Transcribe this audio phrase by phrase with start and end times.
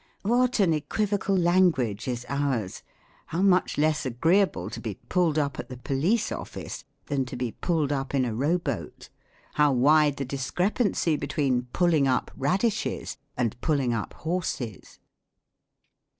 [0.23, 2.81] What an equivocal language is ours!
[3.27, 3.91] How much k^s ETYMOLOGY.
[3.91, 8.15] 57 agreeable to be" pulled up" at the Police office than to be" pulled up"
[8.15, 9.09] in a row boat!
[9.53, 14.97] how wide the discre pancy between" pulling up" radishes and" pulling up" horses